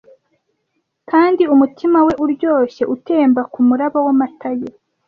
kandi 1.09 1.43
umutima 1.53 1.97
we 2.07 2.13
uryoshye 2.23 2.83
utemba 2.95 3.41
kumuraba 3.53 3.97
wamata 4.05 4.49
ye 4.59 4.69